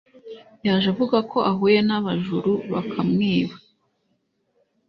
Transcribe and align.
Yaje 0.65 0.87
avuga 0.93 1.17
ko 1.31 1.37
ahuye 1.51 1.79
nabajuru 1.87 2.51
bakamwiba 2.71 3.55